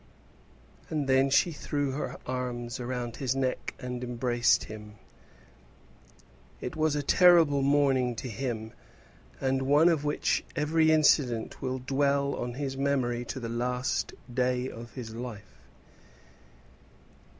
[0.89, 4.95] And then she threw her arms round his neck and embraced him.
[6.59, 8.73] It was a terrible morning to him,
[9.39, 14.67] and one of which every incident will dwell on his memory to the last day
[14.71, 15.59] of his life.